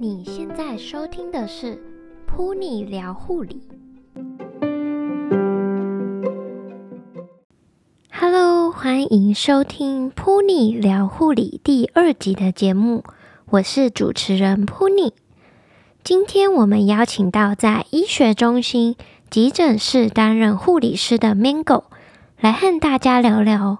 [0.00, 1.80] 你现在收听的是
[2.26, 3.62] 噗妮聊护理。
[8.10, 13.04] Hello，欢迎收听噗妮聊护理第二集的节目，
[13.50, 15.12] 我是主持人噗妮。
[16.02, 18.96] 今天我们邀请到在医学中心
[19.30, 21.84] 急诊室担任护理师的 Mango，
[22.40, 23.78] 来和大家聊聊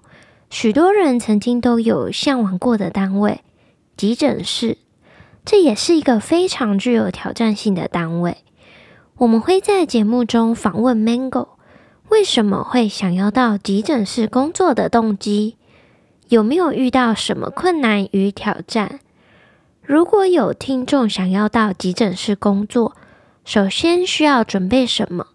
[0.51, 3.43] 许多人曾经都有向往过的单位——
[3.97, 4.79] 急诊室。
[5.45, 8.39] 这也是一个非常具有挑战性的单位。
[9.17, 11.49] 我们会在节目中访问 Mango，
[12.09, 15.57] 为什么会想要到急诊室工作的动机，
[16.29, 19.01] 有没有遇到什么困难与挑战？
[19.83, 22.95] 如果有听众想要到急诊室工作，
[23.45, 25.29] 首先需要准备什么？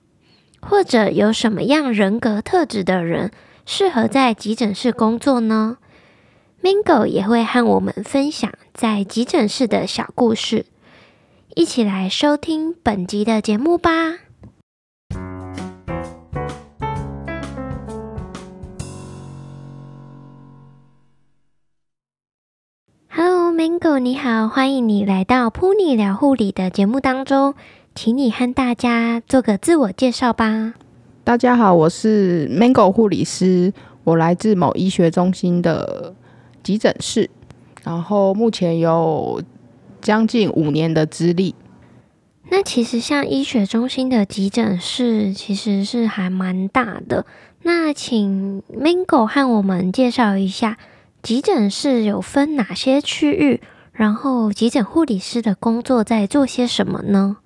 [0.60, 3.32] 或者有什么样人格特质的人
[3.66, 5.78] 适合在急诊室工作呢
[6.62, 10.66] ？Mango 也会和我们分享在急诊室的小故事，
[11.56, 14.20] 一起来收听本集的节目吧。
[23.10, 27.56] ！Hello Mango，你好，欢迎你来到 Pony 聊护理的节目当中，
[27.96, 30.74] 请你和大家做个自我介绍吧。
[31.26, 33.72] 大家好，我是 Mango 护理师，
[34.04, 36.14] 我来自某医学中心的
[36.62, 37.30] 急诊室，
[37.82, 39.42] 然后目前有
[40.02, 41.56] 将近五年的资历。
[42.50, 47.26] 那其实像医学中心的急诊室，其实是还蛮大的。
[47.62, 50.78] 那请 Mango 和我们介绍一下。
[51.22, 53.62] 急诊室有分哪些区域？
[53.94, 57.38] 然后急诊护理师的工作在做些什么呢？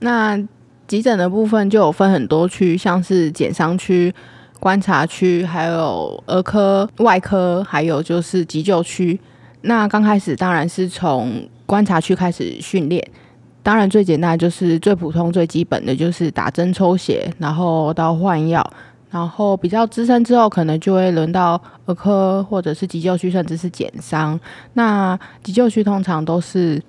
[0.00, 0.46] 那
[0.86, 4.14] 急诊的部分就有分很多区，像是检伤区、
[4.60, 9.18] 观察区，还有儿科、外科，还有就是急救区。
[9.62, 13.02] 那刚开始当然是从观察区开始训练，
[13.62, 18.68] 当然最简单就是最普通、最基本的就是打针、抽血，然后到换药。
[19.10, 24.38] 然后比较资深之后，可能就会轮到儿科或者是急救区，甚至是减伤。
[24.72, 26.82] 那急救区通常都是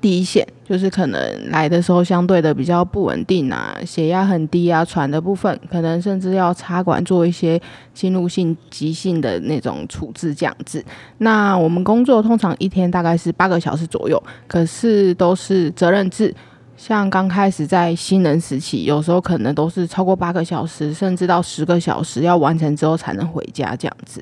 [0.00, 7.60] 第一线，就是可能来的时候相对的比较不稳定啊，血压很低啊，喘的部分，可能甚至要插管做一些
[7.94, 10.84] 侵入性急性的那种处置这样子。
[11.18, 16.34] 那我们工作通常一天大概是八个小时左右，可是都是责任制。
[16.76, 24.20] 像刚开始在新人时期，有时候可能都是超过八个小时，甚至到十个小时要完成之后才能回家这样子。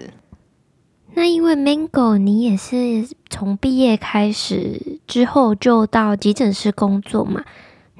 [1.14, 7.42] 那因为 Mango，你也是从毕业开始之后就到急诊室工作嘛？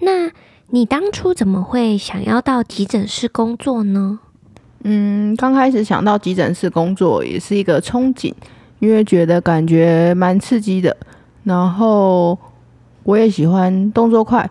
[0.01, 0.31] 那
[0.69, 4.19] 你当初怎么会想要到急诊室工作呢？
[4.83, 8.35] 嗯，刚开始想到急诊室工作也是一个憧憬，
[8.81, 10.97] 因为觉得感觉蛮刺激的，
[11.45, 12.39] 然后。
[13.07, 14.51] 我也喜欢动作快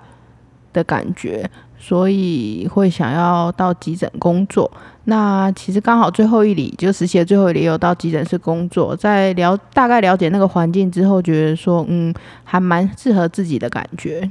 [0.72, 1.50] 的感觉，
[1.80, 4.72] 所以会想要到急诊工作。
[5.06, 14.30] 那其实刚好最后一里就实习的最后一里也有到急诊室工作，在了大概了解那个环境之后，觉得说嗯，还蛮适合自己的感觉。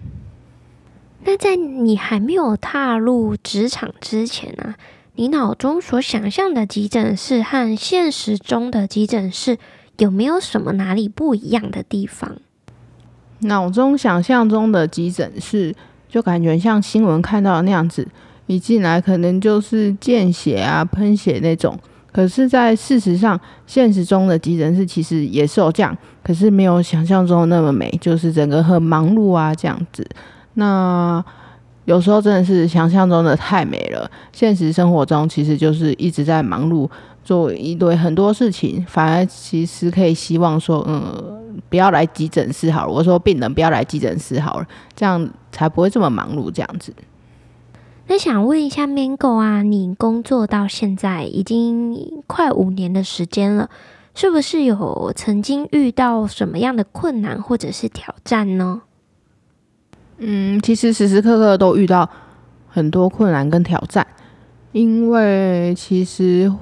[1.24, 4.74] 那在你还没有踏入职场之前啊，
[5.16, 9.58] 你脑中所想象的急诊室和现实中的急诊室
[9.98, 12.38] 有没有什么哪里不一样的地方？
[13.40, 15.74] 脑中想象中的急诊室，
[16.08, 18.08] 就感觉像新闻看到的那样子，
[18.46, 21.78] 一进来可能就是见血啊、喷血那种。
[22.12, 30.06] 可是，在事实上，现实中的急诊室其实也是有这样，可是没有想象中那么美，就是整个很忙碌啊这样子。
[30.54, 31.24] 那
[31.86, 36.88] 有时候真的是想象中的太美了，现实生活中其实就是一直在忙碌。
[37.24, 42.92] 做一堆很多事情，反而其实可以希望说，嗯，不要来急诊室好了。
[42.92, 44.66] 我说病人不要来急诊室好了，
[44.96, 46.92] 这样才不会这么忙碌这样子。
[48.06, 53.70] 那想问一下 Mango 啊，你工作到现在已经快五年的时间了，
[54.14, 58.82] 是不是有曾经遇到什么样的困难或者是挑战呢？
[60.18, 62.08] 嗯，其实时时刻刻都遇到
[62.68, 64.06] 很多困难跟挑战，
[64.72, 66.52] 因为其实。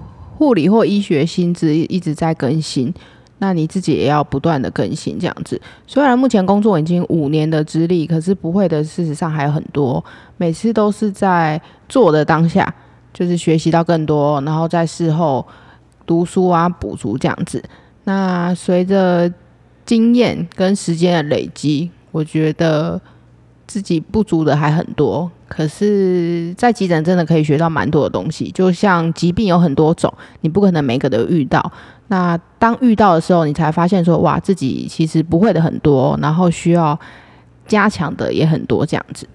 [0.41, 2.94] 护理或医学薪资一直在更新，
[3.42, 5.60] 那你自己也要不断的更新这样子。
[5.87, 10.04] 虽然目前工作已经五年的资历，可是不会的，事实上还有很多。
[10.37, 12.72] 每次都是在做的当下，
[13.12, 15.44] 就是学习到更多，然后在事后
[16.06, 17.62] 读书啊补足这样子。
[18.04, 19.32] 那随着
[19.87, 23.00] 经验跟时间的累积，我觉得
[23.66, 25.31] 自己不足的还很多。
[25.50, 28.49] 可是，在急诊真的可以学到蛮多的东西。
[28.52, 31.73] 就像疾病有很多种，你不可能每个都遇到。
[32.06, 36.97] 那当遇到的时候，你才发现说，哇，自己其实不会的很多，然后需要
[37.67, 39.29] 加强的也很多，这样子。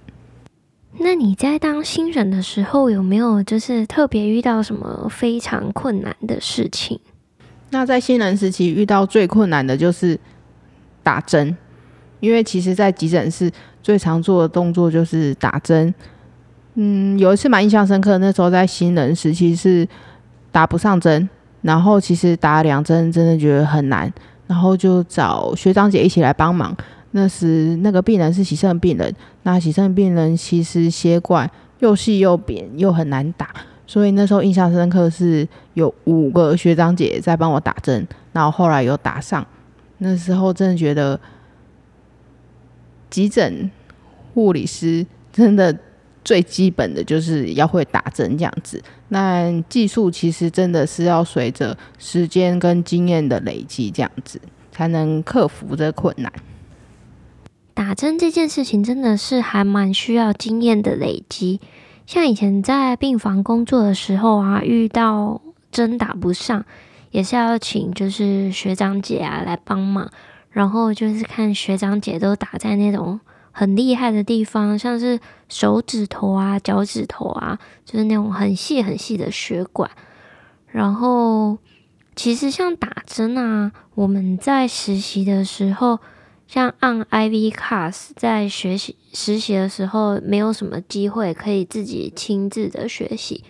[0.97, 6.97] 那你在当新人的时候，有没有就是特别遇到什么非常困难的事情？
[7.71, 10.17] 那在新人时期遇到最困难的就是
[11.03, 11.57] 打针，
[12.21, 13.51] 因为其实，在急诊室
[13.85, 15.93] 最常做的动作就是打针。
[16.73, 19.87] 嗯，有一次蛮印象深刻，那时候在新人时期是
[20.51, 21.29] 打不上针，
[21.61, 24.11] 然后其实打两针真的觉得很难，
[24.47, 26.75] 然后就找学长姐一起来帮忙。
[27.11, 31.47] 那时那个病人是洗肾病人，那洗肾病人其实血管
[31.77, 33.51] 又细又扁，又很难打。
[33.85, 39.45] 所以那时候印象深刻是有五个学长姐在帮我打针，然后后来有打上。
[39.99, 41.17] 那时候真的觉得
[43.15, 43.71] 急诊
[44.33, 45.73] 护理师真的
[46.21, 48.83] 最基本的就是要会打针这样子。
[49.07, 54.37] 那技术其实真的是要随着时间跟经验的累积这样子，
[54.69, 56.29] 才能克服这困难。
[57.73, 61.61] 打针这件事情真的是还蛮需要经验的累积。
[62.05, 65.39] 像以前在病房工作的时候啊，遇到
[65.71, 66.65] 针打不上，
[67.11, 70.11] 也是要请就是学长姐啊来帮忙，
[70.55, 73.19] 然后就是看学长姐都打在那种
[73.51, 75.19] 很厉害的地方，像是
[75.49, 79.91] 手指头啊、脚趾头啊，就是那种很细很细的血管。
[80.67, 81.57] 然后
[82.15, 85.99] 其实像打针啊，我们在实习的时候。
[86.47, 93.43] 像按 IV CAS 在学习实习的时候，没有什么机会可以自己亲自的学习，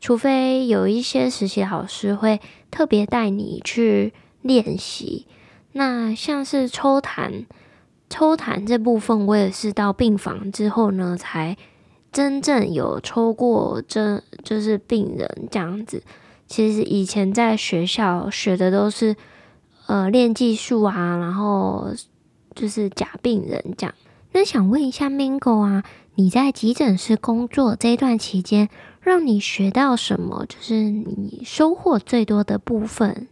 [0.00, 2.40] 除非有一些实习老师会
[2.70, 5.26] 特别带你去练习。
[5.72, 7.46] 那像是抽痰，
[8.08, 11.56] 抽痰这部分，我也是到病房之后呢，才
[12.12, 16.02] 真正有抽过针，就是病人这样子。
[16.46, 19.16] 其实以前在学校学的都是
[19.86, 21.88] 呃练技术啊，然后。
[22.54, 23.94] 就是假病人这样。
[24.32, 25.84] 那想问一下 Mingo 啊，
[26.16, 28.68] 你在急诊室工作这一段期间，
[29.00, 30.44] 让你学到什么？
[30.48, 33.28] 就是你收获最多的部分。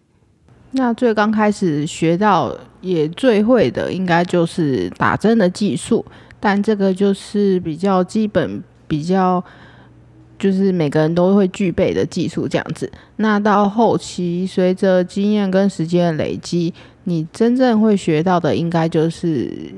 [0.77, 6.05] 那最刚开始学到也最会的，应该就是打针的技术。
[6.39, 9.43] 但这个就是比较基本，比较
[10.39, 12.91] 就是每个人都会具备的技术这样子。
[13.17, 16.73] 那到后期，随着经验跟时间的累积。
[17.09, 19.73] 你真正会学到的，应该就是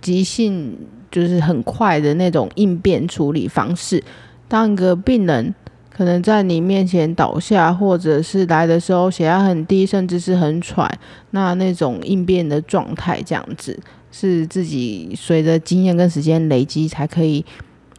[0.00, 0.76] 急性，
[1.08, 4.02] 就是很快的那种应变处理方式。
[4.48, 5.54] 当一个病人
[5.96, 10.90] 可能在你面前倒下，或者是来的时候血压很低，甚至是很喘，
[11.30, 13.78] 那那种应变的状态，这样子
[14.10, 17.44] 是自己随着经验跟时间累积才可以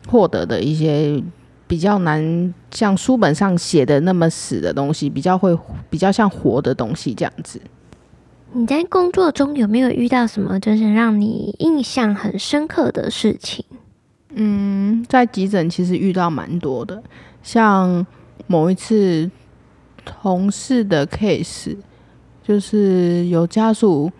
[0.07, 1.23] 获得的一些
[1.67, 5.57] 比较难像书本上写的那么死的东西，比较会
[5.89, 7.61] 比较像活的东西这样子。
[8.53, 13.63] 你在工作中有没有遇到什么就是让你印象很深刻的事情？
[14.37, 17.01] 嗯，在急诊其实遇到蛮多的，
[17.45, 18.03] 像
[18.47, 19.29] 某一次
[20.03, 21.77] 同事的 case，
[22.41, 24.11] 就是有家属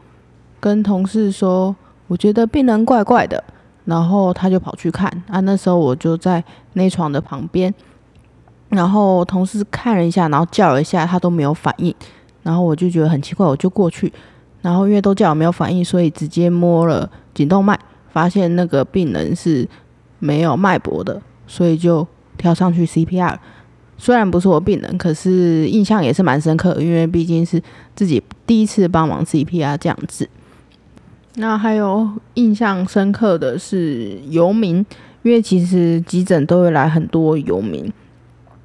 [0.60, 1.76] 跟同事说，
[2.06, 3.44] 我觉得病人怪怪的，
[3.86, 6.44] 然后他就跑去看啊，那时候我就在
[6.74, 7.74] 内床的旁边，
[8.70, 11.94] 然后同事看了一下，然后叫了一下，他都没有反应。
[12.44, 14.14] 然后我就觉得很奇怪，我就过去，
[14.62, 17.80] 然后因为都叫我没有反应，所以直接摸了颈动脉，
[18.12, 19.68] 发现那个病人是
[20.20, 22.08] 没有脉搏的，所以就
[22.46, 23.36] 跳上去 CPR。
[23.98, 27.60] 虽然不是我病人，可是印象也是蛮深刻，因为毕竟是
[27.96, 30.30] 自己第一次帮忙 CPR 这样子。
[31.36, 34.86] 那还有印象深刻的是游民，
[35.24, 37.92] 因为其实急诊都会来很多游民，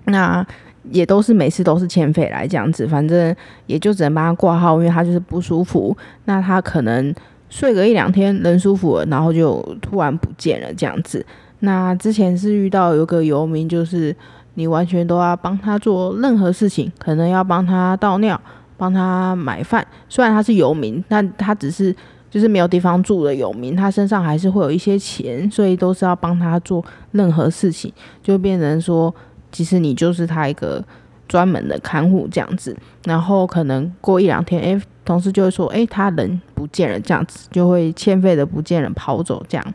[0.05, 0.47] 那。
[0.91, 5.95] 也都是每次都是欠费来这样子，反正也就只能帮他挂号，因为他就是不舒服。
[6.25, 7.15] 那他可能
[7.51, 11.25] 睡个一两天，人舒服了，然后就突然不见了这样子。
[11.61, 14.15] 那之前是遇到有个游民，就是
[14.55, 18.41] 你完全都要帮他做任何事情，可能要帮他倒尿，
[18.77, 19.87] 帮他买饭。
[20.09, 21.95] 虽然他是游民，但他只是
[22.31, 29.15] 就是没有地方住的游民，他身上还是会有一些钱，所以都是要帮他做任何事情，就变成说。
[29.53, 30.81] 其实你就是他一个
[31.27, 39.75] 专门的看护这样子，然后可能过一两天，哎，同事就会说，哎，他人不见了，这样子就会欠费的不见了，跑走这样。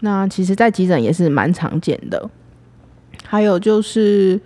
[0.00, 2.28] 那其实，在急诊也是蛮常见的。
[3.24, 4.40] 还有就是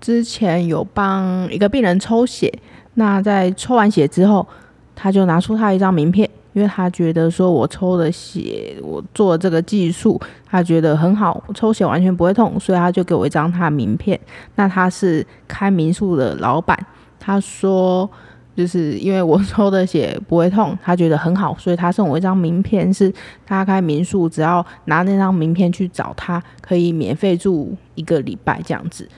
[0.00, 2.52] 之前有帮一个病人抽血，
[2.94, 4.46] 那在抽完血之后，
[4.94, 14.18] 他就拿出他一张名片，因为他觉得说我抽的血，我做这个技术，他觉得很好，抽血完全不会痛，所以他就给我一张他的名片。
[14.56, 16.78] 那他是开民宿的老板，
[17.18, 18.08] 他说
[18.54, 23.12] 就是因为我 抽的血不会痛，他觉得很好，所以他送我一张名片，是
[23.46, 29.08] 他开民宿，只要拿那张名片去找他，可以免费住一个礼拜这样子。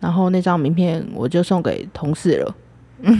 [0.00, 2.54] 然后那张名片我就送给同事了。
[3.00, 3.18] 嗯。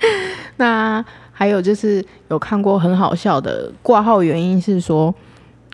[0.58, 5.12] 那还有就是有看过很好笑的挂号原因是说，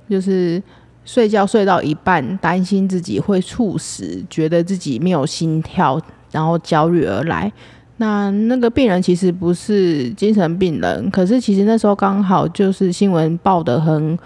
[0.08, 0.62] 就是
[1.04, 7.52] 睡觉睡到一半，担心自己会猝死，觉得自己没有心跳，然后焦虑而来。
[7.96, 14.18] 那那个病人其实不是精神病人，可是其实那时候刚好就是新闻报得很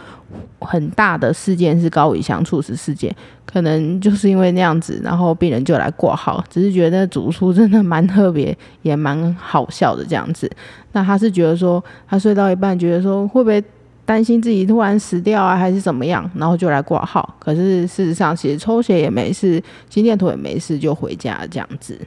[0.58, 10.50] 很大的事件是高以翔猝死事件，可能就是因为那样子，然后病人就来挂号，只是觉得主诉真的蛮特别，也蛮好笑的这样子。
[10.92, 13.62] 那他是觉得说他睡到一半，觉得说会不会
[14.06, 17.36] 担心自己突然死掉啊，还是怎么样，然后就来挂号。
[17.38, 21.98] 可是事实上，其实抽血也没事，心电图也没事，就回家这样子。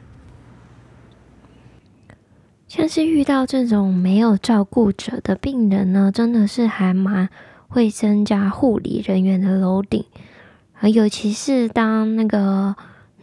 [2.73, 7.27] 像是遇到这种没有照顾者的病人呢，真的是还蛮
[7.67, 10.05] 会增加护理人员的楼顶，
[10.79, 12.73] 啊尤其是当那个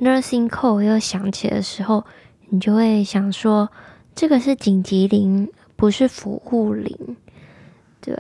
[0.03, 2.05] nursing call 又响起的时候，
[2.51, 3.71] 你就会想说，
[4.15, 7.17] 这个是紧急铃，不是服务铃，
[8.03, 8.19] 对。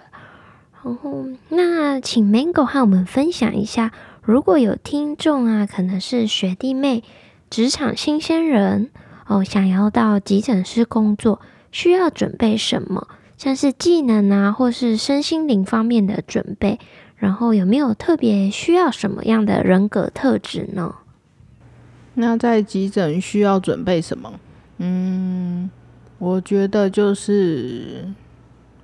[0.82, 3.92] 然后，那请 Mango 和我们分享一下，
[4.22, 7.04] 如果有听众啊，可能是学弟妹、
[7.50, 8.88] 职场新鲜人。
[9.28, 13.06] 哦，想要到急诊室工作，需要准备什么？
[13.36, 16.80] 像是技能啊，或是身心灵方面的准备，
[17.16, 20.94] 然后有没有特别需要什么样的人格特质呢？
[22.14, 24.32] 那在急诊需要准备什么？
[24.78, 25.70] 嗯，
[26.18, 28.08] 我觉得就是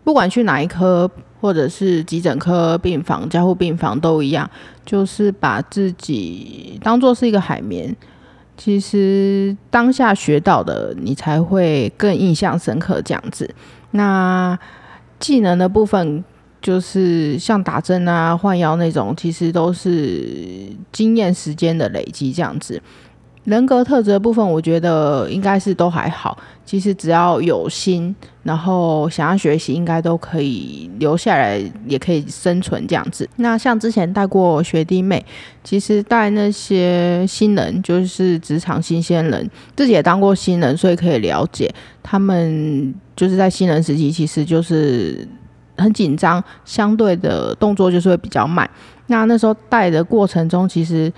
[0.04, 1.10] 不管去哪一科，
[1.40, 4.48] 或者是急诊科、病房、加护病房都一样，
[4.84, 7.96] 就是把自己当做是一个海绵。
[8.64, 13.54] 其实当下学到的，你才会更印象深刻这样子。
[13.90, 14.58] 那
[15.18, 16.24] 技能的部分，
[16.62, 22.80] 就是像打针啊、换药那种，其实都是经验时间的累积这样子。
[23.44, 26.36] 人格特质的部分，我觉得应该是都还好。
[26.64, 33.28] 其实只要有心，然后想要学习，应该都可以留下来，也可以生存这样子。
[33.36, 35.22] 那像之前带过学弟妹，
[35.62, 41.70] 其实带那些新人，就是职场新鲜人，自己也当过新人，所以可以了解
[42.02, 45.28] 他们就是在新人时期，其实就是
[45.76, 48.68] 很紧张，相对的动作就是会比较慢。
[49.08, 51.12] 那那时候带的过程中，其实。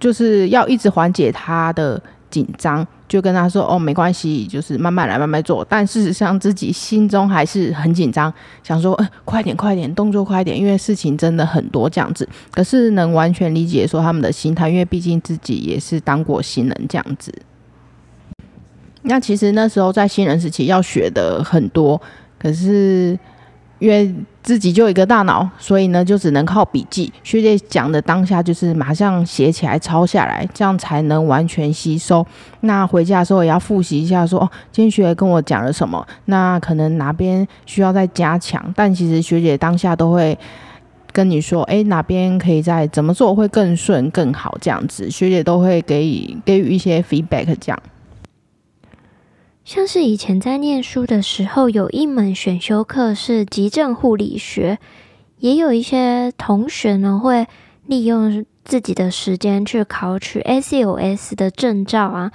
[0.00, 12.26] 就是要一直缓解他的紧张，就跟他说：“哦，没关系，就是慢慢来，慢慢做。”但事实上，自己心中还是很紧张，想说：“嗯，快点，快点，动作快点。”因为事情真的很多这样子。
[12.50, 17.30] 可是能完全理解说他们的心态，因为毕竟自己也是当过新人这样子。
[19.02, 22.00] 那其实那时候在新人时期要学的很多，
[22.38, 23.18] 可是。
[23.80, 27.12] 因为自己就一个大脑，所以呢，就只能靠笔记。
[27.24, 32.24] 学姐讲的当下就是马上写起来、抄下来，这样才能完全吸收。
[32.60, 38.62] 那回家的时候也要复习一下说，哦，今天学姐跟我讲了什么，那可能哪边需要再加强。
[38.76, 40.38] 但其实学姐当下都会
[41.12, 45.10] 跟你说，诶，哪边可以再怎么做会更顺、更好这样子。
[45.10, 47.78] 学姐都会给予给予一些 feedback，这样。
[49.72, 54.80] 像是以前在念书的时候，有一门选修课是急症护理学，
[55.38, 57.46] 也有一些同学呢会
[57.86, 62.32] 利用自己的时间去考取 ACLS 的证照啊。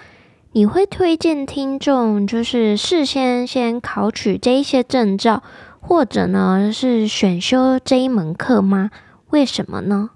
[0.54, 5.44] 你会推荐听众就是事先先考取这一些证照，
[5.82, 8.92] 或者呢是选修这一门课吗？
[9.32, 10.12] 为什么呢？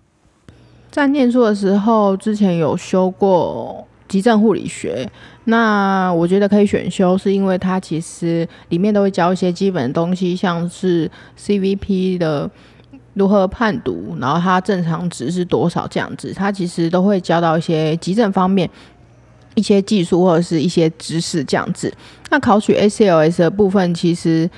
[0.89, 5.11] 在念书的时候，之前有修过急症护理学。
[5.49, 12.49] 那我觉得可以选修，是因为它其实里面都会教一些基本的东西，像是 CVP 的
[13.13, 18.69] 如何判读，然后它正常值是多少这样子，它其实都会教到一些急诊方面
[19.55, 21.93] 一些技术或者是一些知识这样子。
[22.29, 24.49] 那考取 ACLS 的部分，其实。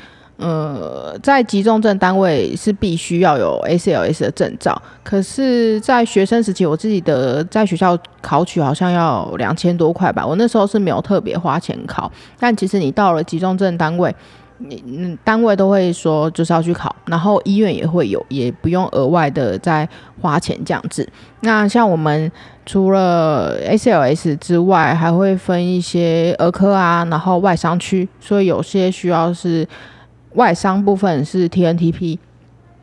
[0.41, 10.25] 呃，在急重症单位是必须要有 ACLS 的证照，可是，在学生时期，我自己的在学校考取好像要两千多块吧。
[10.25, 14.15] 我那时候是没有特别花钱考，但其实你到了急重症单位，
[14.57, 19.87] 你嗯，单位都会说就是要去考，然后医院也会有，也不用额外的再
[20.19, 21.07] 花钱这样子。
[21.41, 22.31] 那像我们
[22.65, 29.67] 除了 ACLS 之外，还会分一些儿科啊，然后外伤区，所以有些需要是。
[30.33, 32.17] 外伤部分是 TNTP，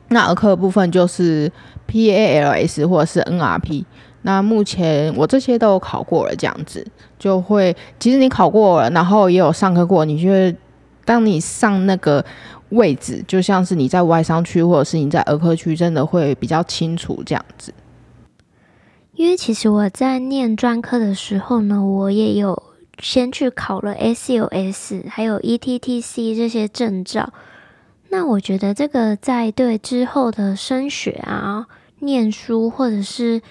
[0.09, 1.50] 那儿科部分就是
[1.87, 3.85] PALS 或者是 NRP。
[4.23, 6.87] 那目前我这些都有考过了，这样子
[7.19, 10.59] 就会，其实你考过了，然后也有上课过，你觉得
[11.05, 12.23] 当你上那个
[12.71, 17.73] 位置，就像是你在外伤区或者是你在儿科区，真的会比较清楚这样子。
[19.14, 22.62] 因为其实我在念专科的时候呢，我也有
[22.99, 27.33] 先去考了 SUS 还有 ETTC 这些证照。
[28.11, 31.67] 那我觉得这个在对之后的升学啊、
[32.00, 33.43] 念书或者是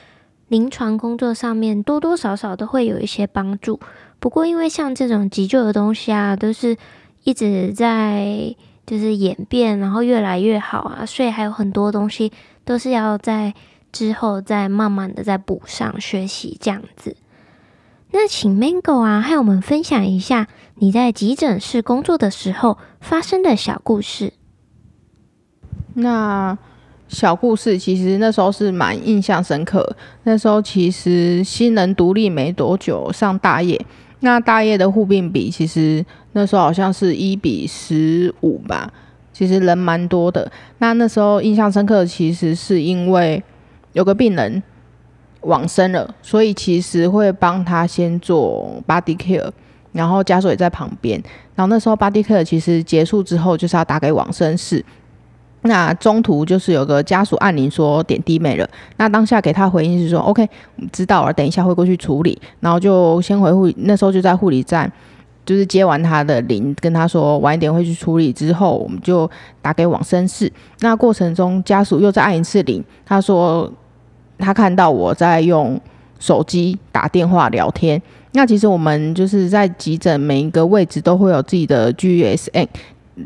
[0.48, 3.80] 临床工作上面多多少少都会有一些帮助。
[4.20, 6.76] 不过，因为像这种急救的东西啊，都是
[7.24, 12.32] 一直在就是演变，然后越来越好啊，所以还有很多东西
[12.66, 13.54] 都是要在
[13.92, 17.16] 之后再慢慢的再补上学习这样子。
[18.12, 24.34] 那请 Mango 啊，和我们分享一下你在急诊室工作的时候发生的小故事。
[25.94, 26.58] 那。
[27.10, 29.96] 小故事其实那时候是蛮印象深刻。
[30.24, 33.80] 那时候其实新人独立没多久，上大夜。
[34.20, 38.92] 那大夜的护病比其实那时候好像是一比十五吧，
[39.32, 40.52] 其实人蛮多的。
[40.80, 43.42] 那那时候印象深刻，其实是因为
[43.94, 44.62] 有个病人
[45.48, 49.50] 往生了，所以其实会帮他先做 body care，
[49.94, 51.22] 然后家属也在旁边。
[51.56, 54.86] 然后那时候 body care 其实结束之后，就是要打给往生室。
[55.62, 60.48] 那中途就是有个家属按铃说点滴没了，那当下给他回应是说 OK，
[60.94, 64.90] 知道了，等一下会过去处理，然后就先回护，那时候就在护理站，
[65.46, 69.30] 就是接完他的铃，跟他说晚一点会去处理，之后我们就
[69.62, 70.50] 打给往生室。
[70.82, 73.70] 那过程中家属又再按一次铃，他说
[74.38, 75.80] 他看到我在用
[76.20, 78.02] 手机打电话聊天。
[78.34, 82.68] 那其实我们就是在急诊每一个位置都会有自己的 GSM。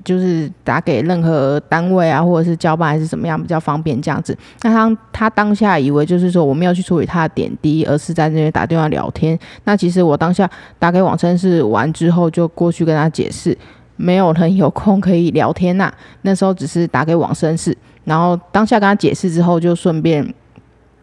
[0.06, 4.34] 就是打给任何单位啊，或者是交办还是怎么样比较方便这样子。
[4.62, 9.38] 那他他当下以为就是说我没有去处理他的点滴，而是在那边打电话聊天。
[9.66, 10.50] 那其实我当下
[10.80, 13.58] 打给往生室完之后，就过去跟他解释，
[13.98, 20.26] 没有人有空可以聊天呐、那时候只是打给往生室，然后当下跟他解释之后，就顺便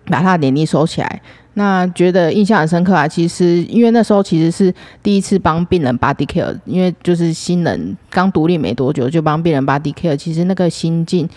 [0.08, 1.22] 把他的年龄收起来。
[1.54, 3.08] 那觉得印象很深刻啊！
[3.08, 11.28] 其实因为那时候其实是第一次帮病人 body care，因为就是新人刚独立没多久就帮病人 body care，其实那个心境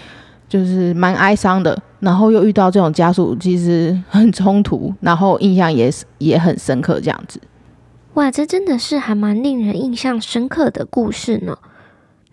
[0.47, 1.75] 就是蛮哀伤的。
[1.99, 7.39] 然后又遇到这种家属，其实很冲突，然后印象也也很深刻这样子。
[8.15, 11.57] 哇，这真的是还蛮令人印象深刻的故事呢。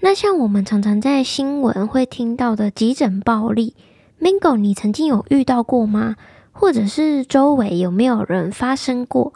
[0.01, 3.74] 那像我们常常在新闻会听到的急诊暴力
[4.20, 6.16] ，Mango，你曾经有遇到过吗？
[6.52, 9.33] 或者是周围有没有人发生过？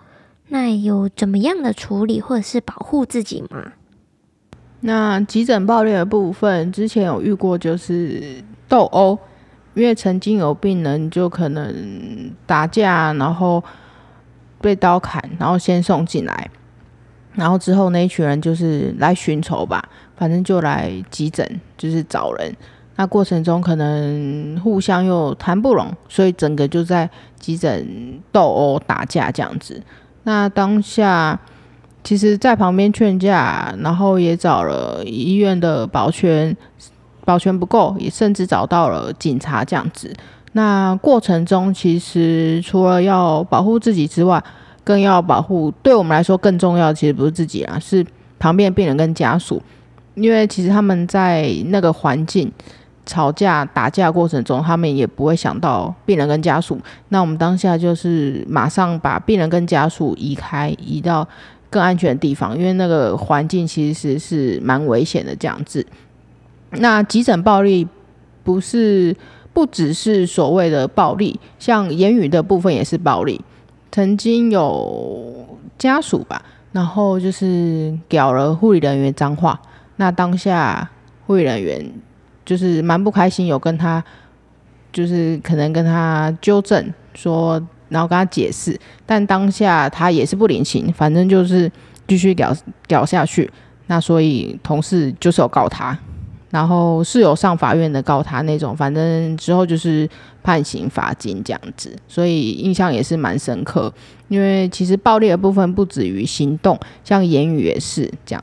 [0.48, 3.72] 那有怎么样的处理或者是保护自己吗？
[4.80, 9.16] 那急诊暴力的部分，之前有遇过，就是斗殴，
[9.74, 13.62] 因为曾经有病人就可能打架，然后
[14.60, 16.50] 被刀砍，然后先送进来，
[17.34, 22.52] 然后之后那一群人就是来寻仇吧，反正就来急诊，就是找人。
[22.96, 29.82] 那过程中可能互相又谈不拢，所以整个就在急诊斗殴打架这样子。
[30.24, 31.38] 那当下
[32.04, 36.54] 其实，在旁边劝架，然后也找了医院的保全，
[37.24, 40.12] 保全不够，也甚至找到了警察这样子。
[40.52, 44.42] 那过程中其实除了要保护自己之外，
[44.84, 48.04] 更要保护对我们来说更重要的，其实不是自己啊，是
[48.38, 49.62] 旁边的病人跟家属，
[50.14, 52.52] 因为其实他们在那个环境。
[53.04, 56.78] 吵架打架过程中，他们也不会想到病人跟家属。
[57.08, 61.26] 那我们当下就是马上把病人跟家属移开，移到
[61.68, 65.84] 更安全的地方，因为那个环境其实是蛮危险的这样子。
[66.70, 67.88] 那急诊暴力
[68.44, 69.16] 不是
[69.52, 73.40] 不只是所谓的暴力，像言语的部分也是暴力。
[73.90, 75.44] 曾经有
[75.76, 79.60] 家属吧，然后就是屌了护理人员脏话，
[79.96, 80.88] 那当下
[81.26, 81.92] 护理人员。
[82.44, 84.02] 就是蛮不开心，有跟他，
[84.92, 91.70] 就是可能跟他纠正说，然后跟他解释，但当下他也是不领情，反正就是
[92.06, 92.54] 继续屌
[92.86, 93.50] 屌下去。
[93.86, 95.98] 那所以同事就是有告他，
[96.50, 100.08] 然后是有上法院的告他那种，反正之后就是
[100.42, 103.92] 判刑罚金这样子，所以印象也是蛮深刻。
[104.28, 108.42] 因为其实暴力的部分不止于行动，像言语也是这样。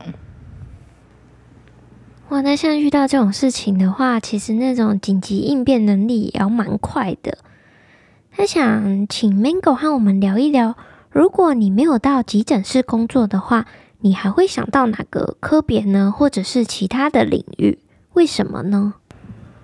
[2.30, 7.38] 哇，那像遇到这种事情的话，其实那种紧急应变能力也要蛮快的。
[8.30, 10.76] 他想请 Mango 和我们聊一聊，
[11.10, 13.66] 如果你没有到急诊室工作的话，
[14.02, 16.14] 你还会想到哪个科别呢？
[16.16, 17.80] 或者是其他的领域？
[18.12, 18.94] 为什么呢？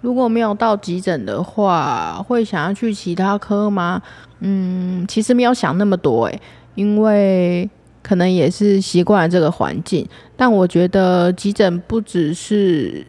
[0.01, 4.03] 如果没有到急诊的话，会想要去其他科吗？
[4.41, 6.41] 嗯，其实没有想那么多诶，
[6.75, 7.71] 因为
[8.07, 10.07] 可能也是习惯了这个环境。
[10.37, 13.05] 但我觉得急诊不只是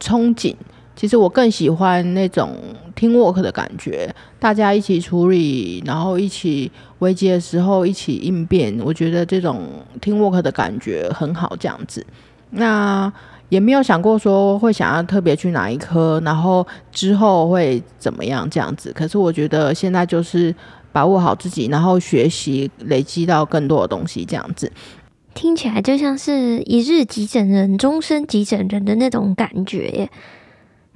[0.00, 0.54] 憧憬，
[0.96, 2.56] 其实我更喜欢那种
[2.96, 4.08] teamwork 的感觉，
[4.40, 8.80] 大家一起处理，然后一起危机的时候一起应变。
[8.82, 9.60] 我觉得这种
[10.00, 12.06] teamwork 的感觉很好，这样子。
[12.48, 13.12] 那。
[13.48, 18.90] 也没有想过说会想要特别去哪一科，然后之后会怎么样这样子。
[18.94, 20.54] 可是我觉得现在就是
[20.92, 24.70] 把握好自己，然后学习累积到更多的东西这样子。
[25.34, 30.10] 听起来就像是一日急诊人，终身急诊人的那种感觉耶。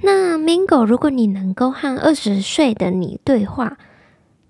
[0.03, 3.79] 那 Mingo，如果你能够和二十岁的你对话，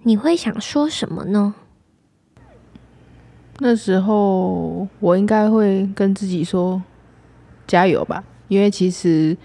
[0.02, 1.54] 你会想说什么呢？
[3.60, 6.82] 那时候我应该会跟自己说。
[7.68, 9.36] 加油吧，因为其实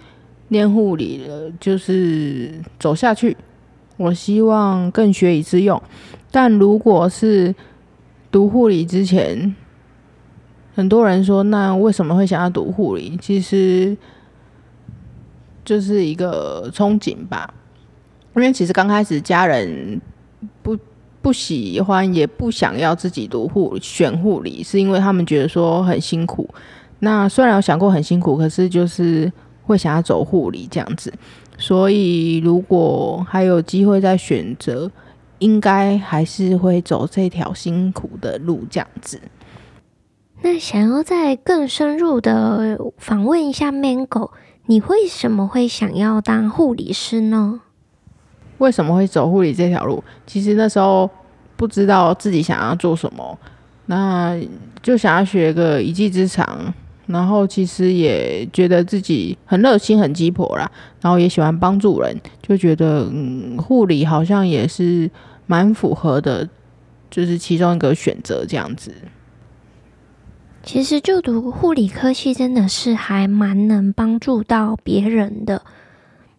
[0.49, 3.35] 念护理了就是走下去。
[4.01, 5.81] 我希望更学以致用，
[6.31, 7.53] 但如果是
[8.31, 9.55] 读护理之前，
[10.73, 13.15] 很多人说，那为什么会想要读护理？
[13.21, 13.95] 其实
[15.63, 17.53] 就是一个憧憬吧。
[18.35, 20.01] 因为其实刚开始家人
[20.63, 20.77] 不
[21.21, 26.49] 不喜欢，也不想要自己读护选护理，是因为他们觉得说很辛苦。
[26.99, 29.31] 那虽然有想过很辛苦，可是就是
[29.63, 31.13] 会想要走护理这样子，
[31.61, 34.91] 所以如果还有机会再选择，
[35.37, 39.21] 应该还是会走这条辛苦的路这样子。
[40.41, 44.31] 那想要再更深入的访问一下 Mango，
[44.65, 47.61] 你为什么会想要当护理师呢？
[48.57, 50.03] 为什么会走护理这条路？
[50.25, 51.07] 其实那时候
[51.55, 53.37] 不知道自己想要做什么，
[53.85, 54.35] 那
[54.81, 56.73] 就想要学个一技之长。
[57.11, 60.71] 然后其实也觉得自己很热心、很鸡婆啦，
[61.01, 65.09] 然后也喜欢帮助人，就觉得嗯，护理好像也是
[65.45, 66.47] 蛮符合的，
[67.09, 68.93] 就是其中一个选择这样子。
[70.63, 75.63] 其实就读护理科系真的是还蛮能帮助到别人的。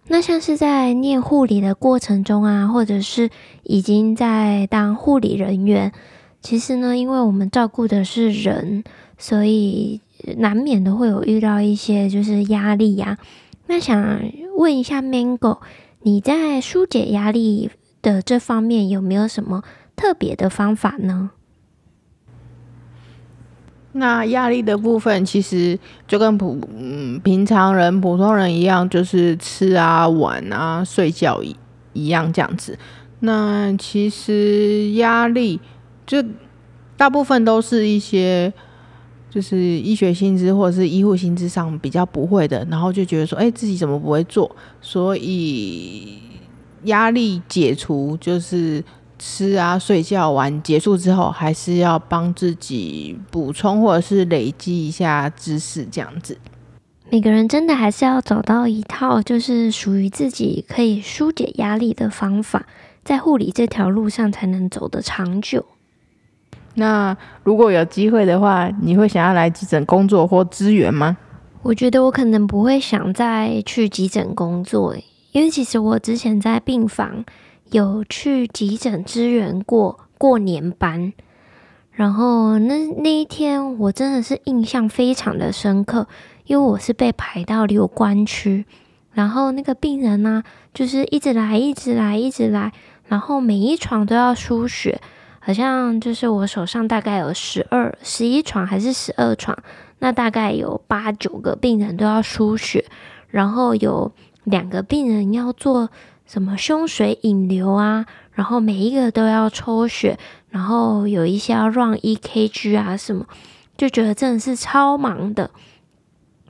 [0.06, 3.30] 那像是在念护理的过程中啊，或者是
[3.64, 5.92] 已经在当护理人员，
[6.40, 8.84] 其实呢，因为我们照顾的是人，
[9.18, 10.00] 所以。
[10.36, 13.18] 难免的会有遇到一些就是压力呀、
[13.66, 14.20] 那想
[14.56, 15.58] 问一下 Mango，
[16.02, 19.64] 你在纾解压力的这方面有没有什么
[19.96, 21.30] 特别的方法呢？
[23.92, 31.56] 那压力的部分其实就跟普嗯平常人普通人一样，就是吃啊、玩啊、睡觉一
[31.92, 32.78] 一样这样子。
[33.20, 35.60] 那其实压力
[36.06, 36.24] 就
[36.96, 38.52] 大部分都是一些。
[39.32, 44.54] 就是医学薪资或者是医护薪资上比较不会的，然后就觉得说，哎、自己怎么不会做？
[44.82, 46.18] 所以
[46.84, 48.84] 压力解除就是
[49.18, 56.36] 吃啊、睡觉完结束之后，还是要帮自己补充或者是累积一下知识，这样子。
[57.08, 62.66] 每个人真的还是要找到一套就是属于自己可以纾解压力的方法，
[63.02, 65.64] 在护理这条路上才能走得长久。
[66.74, 71.16] 那如果有机会的话，你会想要来急诊工作或支援吗？
[71.62, 74.96] 我觉得我可能不会想再去急诊工作，
[75.32, 77.24] 因为其实我之前在病房
[77.70, 81.12] 有去急诊支援过过年班，
[81.92, 86.08] 然后那那一天我真的是印象非常的深刻，
[86.46, 88.64] 因为我是被排到留观区，
[89.12, 90.42] 然后那个病人呢，
[90.74, 92.72] 就是一直来，一直来，一直来，
[93.06, 95.00] 然后每一床都要输血。
[95.44, 99.58] 好像就是我手上大概有十二、十一床还是十二床，
[99.98, 102.84] 那大概有八九个病人都要输血，
[103.26, 104.12] 然后有
[104.44, 105.90] 两个病人要做
[106.26, 110.16] 什么胸水引流啊，然后每一个都要抽血，
[110.48, 113.26] 然后有一些要 run EKG 啊什么，
[113.76, 115.50] 就觉得真的是超忙的。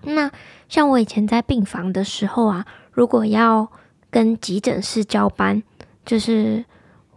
[0.02, 0.30] 那
[0.68, 3.72] 像我以前在病房的时候啊，如果要
[4.10, 5.62] 跟急诊室交班，
[6.04, 6.66] 就是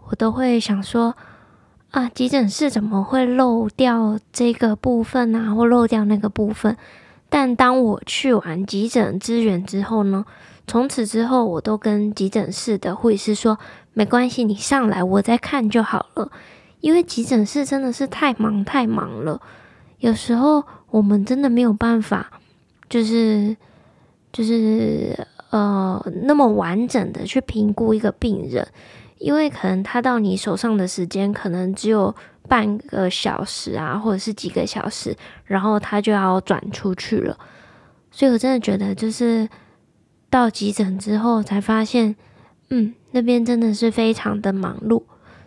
[0.07, 1.13] 我都会想说。
[1.95, 6.75] 啊，急诊室怎么会漏掉这个部分啊，或漏掉那个部分？
[7.29, 10.25] 但当我去完急诊支援之后呢，
[10.67, 13.57] 从此之后我都跟急诊室的护士说，
[13.93, 16.29] 没关系，你上来我再看就好了。
[16.81, 19.41] 因为急诊室真的是太忙太忙了，
[19.99, 22.29] 有时候我们真的没有办法，
[22.89, 23.55] 就是
[24.33, 25.17] 就是
[25.49, 28.67] 呃那么完整的去评估一个病人。
[29.25, 32.13] 因为可能他到你手上的时间可能只有
[32.47, 37.35] 半个小时啊，或者是几个小时，然后他就要转出去了。
[38.11, 39.49] 所以我真的觉得，就是
[40.29, 42.15] 到急诊之后才发现，
[42.69, 45.01] 嗯，那边真的是非常的忙碌，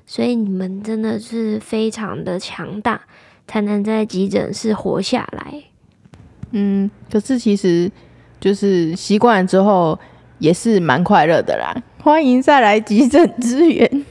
[0.04, 3.00] 所以你们真的是非常的强大，
[3.46, 5.62] 才能在急诊室活下来。
[6.50, 7.88] 嗯，可是其实
[8.40, 9.96] 就是习惯之后，
[10.40, 11.80] 也是蛮快乐的啦。
[12.00, 14.04] 欢迎再来急诊支援。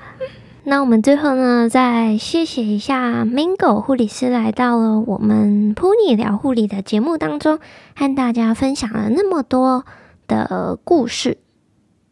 [0.64, 7.58] 那我们最后呢，再谢谢一下 Mango 护理师来到了我们噗妮聊护理的节目当中，
[7.94, 9.84] 和大家分享了那么多
[10.26, 11.38] 的故事。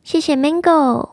[0.04, 1.08] 谢谢 Mango，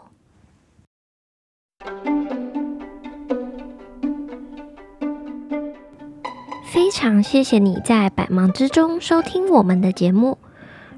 [6.65, 10.37] 非常谢谢你在百忙之中收听我们的节目。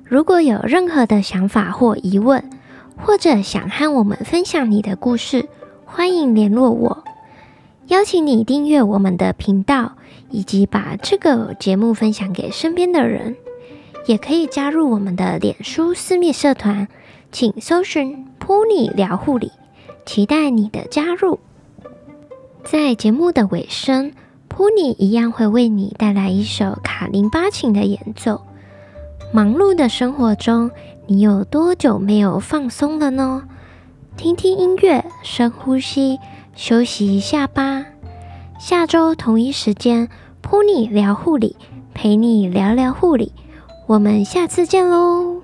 [0.04, 2.50] 如果有任何的想法或疑问，
[3.04, 5.50] 或者想和我们分享你的故事，
[5.86, 7.04] 欢迎联络我，
[7.88, 9.94] 邀请你订阅我们的频道，
[10.30, 13.36] 以及把这个节目分享给身边的人，
[14.06, 16.88] 也可以加入我们的脸书私密社团，
[17.32, 19.52] 请搜寻““pony 聊护理”，
[20.06, 21.40] 期待你的加入。
[22.64, 24.14] 在节目的尾声
[24.48, 28.42] ，，pony 一样会为你带来一首卡林巴琴的演奏。
[29.32, 30.72] 忙碌的生活中，
[31.08, 33.44] 你有多久没有放松了呢？
[34.18, 36.20] 听听音乐，深呼吸，
[36.56, 37.86] 休息一下吧。
[38.60, 40.10] 下周同一时间
[40.44, 41.56] ，Pony 聊护理，
[41.94, 43.32] 陪你聊聊护理。
[43.88, 45.42] 我们下次见喽。